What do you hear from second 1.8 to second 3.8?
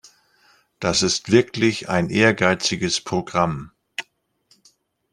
ein ehrgeiziges Programm.